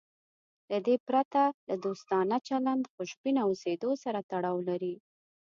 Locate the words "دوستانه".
1.85-2.37